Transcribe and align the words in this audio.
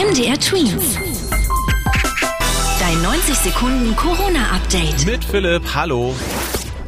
MDR 0.00 0.40
Twins. 0.40 0.98
Dein 2.80 3.02
90 3.02 3.34
Sekunden 3.34 3.94
Corona-Update. 3.96 5.04
Mit 5.04 5.22
Philipp, 5.22 5.74
hallo. 5.74 6.14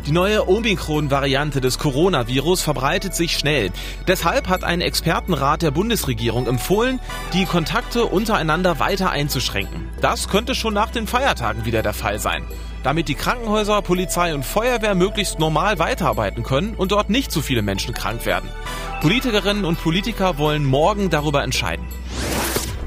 Die 0.07 0.13
neue 0.13 0.49
Omikron-Variante 0.49 1.61
des 1.61 1.79
Coronavirus 1.79 2.63
verbreitet 2.63 3.15
sich 3.15 3.37
schnell. 3.37 3.71
Deshalb 4.07 4.49
hat 4.49 4.65
ein 4.65 4.81
Expertenrat 4.81 5.61
der 5.61 5.73
Bundesregierung 5.73 6.47
empfohlen, 6.47 7.01
die 7.35 7.45
Kontakte 7.45 8.07
untereinander 8.07 8.79
weiter 8.79 9.11
einzuschränken. 9.11 9.91
Das 10.01 10.29
könnte 10.29 10.55
schon 10.55 10.73
nach 10.73 10.91
den 10.91 11.07
Feiertagen 11.07 11.67
wieder 11.67 11.83
der 11.83 11.93
Fall 11.93 12.19
sein. 12.19 12.45
Damit 12.83 13.09
die 13.09 13.15
Krankenhäuser, 13.15 13.83
Polizei 13.83 14.35
und 14.35 14.47
Feuerwehr 14.47 14.95
möglichst 14.95 15.39
normal 15.39 15.79
weiterarbeiten 15.79 16.45
können 16.45 16.75
und 16.75 16.93
dort 16.93 17.11
nicht 17.11 17.31
zu 17.31 17.43
viele 17.43 17.61
Menschen 17.61 17.93
krank 17.93 18.25
werden. 18.25 18.49
Politikerinnen 19.03 19.67
und 19.67 19.83
Politiker 19.83 20.39
wollen 20.39 20.65
morgen 20.65 21.11
darüber 21.11 21.43
entscheiden. 21.43 21.85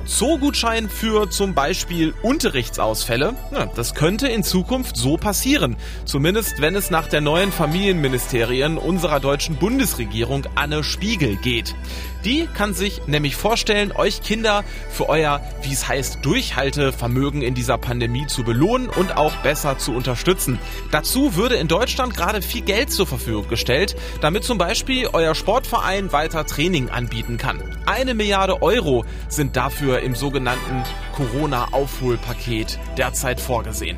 Zoogutschein 0.05 0.89
für 0.89 1.29
zum 1.29 1.53
Beispiel 1.53 2.13
Unterrichtsausfälle. 2.21 3.33
Ja, 3.51 3.65
das 3.65 3.95
könnte 3.95 4.27
in 4.27 4.43
Zukunft 4.43 4.95
so 4.95 5.17
passieren. 5.17 5.75
Zumindest 6.05 6.61
wenn 6.61 6.75
es 6.75 6.91
nach 6.91 7.07
der 7.07 7.21
neuen 7.21 7.51
Familienministerien 7.51 8.77
unserer 8.77 9.19
deutschen 9.19 9.55
Bundesregierung 9.55 10.45
Anne 10.55 10.83
Spiegel 10.83 11.35
geht. 11.37 11.75
Die 12.25 12.47
kann 12.47 12.73
sich 12.73 13.03
nämlich 13.05 13.35
vorstellen, 13.35 13.91
euch 13.91 14.23
Kinder 14.23 14.63
für 14.89 15.07
euer, 15.09 15.41
wie 15.61 15.71
es 15.71 15.87
heißt, 15.87 16.25
Durchhaltevermögen 16.25 17.43
in 17.43 17.53
dieser 17.53 17.77
Pandemie 17.77 18.25
zu 18.25 18.43
belohnen 18.43 18.89
und 18.89 19.15
auch 19.15 19.35
besser 19.37 19.77
zu 19.77 19.93
unterstützen. 19.93 20.57
Dazu 20.89 21.35
würde 21.35 21.55
in 21.55 21.67
Deutschland 21.67 22.15
gerade 22.15 22.41
viel 22.41 22.61
Geld 22.61 22.91
zur 22.91 23.05
Verfügung 23.05 23.47
gestellt, 23.47 23.95
damit 24.21 24.43
zum 24.43 24.57
Beispiel 24.57 25.07
euer 25.13 25.35
Sportverein 25.35 26.11
weiter 26.11 26.47
Training 26.47 26.89
anbieten 26.89 27.37
kann. 27.37 27.61
Eine 27.85 28.15
Milliarde 28.15 28.63
Euro 28.63 29.05
sind 29.29 29.55
dafür 29.55 29.99
im 29.99 30.15
sogenannten 30.15 30.83
Corona-Aufholpaket 31.13 32.79
derzeit 32.97 33.39
vorgesehen. 33.39 33.97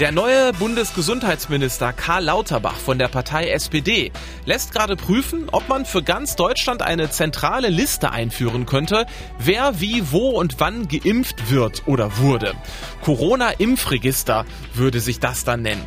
Der 0.00 0.12
neue 0.12 0.54
Bundesgesundheitsminister 0.54 1.92
Karl 1.92 2.24
Lauterbach 2.24 2.76
von 2.76 2.98
der 2.98 3.08
Partei 3.08 3.50
SPD 3.50 4.12
lässt 4.46 4.72
gerade 4.72 4.96
prüfen, 4.96 5.50
ob 5.52 5.68
man 5.68 5.84
für 5.84 6.02
ganz 6.02 6.36
Deutschland 6.36 6.80
eine 6.80 7.10
zentrale 7.10 7.68
Liste 7.68 8.10
einführen 8.10 8.64
könnte, 8.64 9.04
wer 9.38 9.78
wie, 9.78 10.10
wo 10.10 10.30
und 10.30 10.58
wann 10.58 10.88
geimpft 10.88 11.50
wird 11.50 11.82
oder 11.84 12.16
wurde. 12.16 12.54
Corona-Impfregister 13.02 14.46
würde 14.72 15.00
sich 15.00 15.20
das 15.20 15.44
dann 15.44 15.60
nennen. 15.60 15.84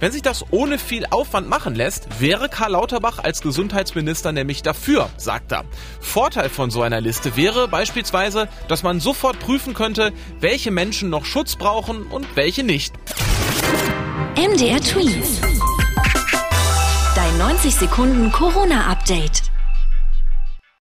Wenn 0.00 0.12
sich 0.12 0.22
das 0.22 0.46
ohne 0.50 0.78
viel 0.78 1.04
Aufwand 1.10 1.46
machen 1.46 1.74
lässt, 1.74 2.20
wäre 2.20 2.48
Karl 2.48 2.72
Lauterbach 2.72 3.18
als 3.18 3.42
Gesundheitsminister 3.42 4.32
nämlich 4.32 4.62
dafür, 4.62 5.10
sagt 5.18 5.52
er. 5.52 5.64
Vorteil 6.00 6.48
von 6.48 6.70
so 6.70 6.80
einer 6.80 7.02
Liste 7.02 7.36
wäre 7.36 7.68
beispielsweise, 7.68 8.48
dass 8.66 8.82
man 8.82 8.98
sofort 8.98 9.38
prüfen 9.40 9.74
könnte, 9.74 10.12
welche 10.38 10.70
Menschen 10.70 11.10
noch 11.10 11.26
Schutz 11.26 11.56
brauchen 11.56 12.06
und 12.06 12.34
welche 12.34 12.64
nicht. 12.64 12.94
MDR 14.36 14.80
Twins. 14.80 15.40
Dein 17.14 17.38
90 17.38 17.74
Sekunden 17.74 18.32
Corona-Update. 18.32 19.49